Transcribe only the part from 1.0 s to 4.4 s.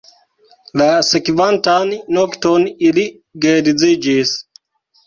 sekvantan nokton ili geedziĝis.